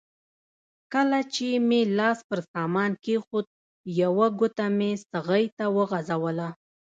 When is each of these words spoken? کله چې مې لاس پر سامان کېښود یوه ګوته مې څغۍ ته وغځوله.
کله 0.93 1.19
چې 1.33 1.47
مې 1.67 1.81
لاس 1.97 2.19
پر 2.29 2.39
سامان 2.51 2.91
کېښود 3.03 3.45
یوه 4.01 4.27
ګوته 4.39 4.65
مې 4.77 4.91
څغۍ 5.09 5.45
ته 5.57 5.65
وغځوله. 5.75 6.49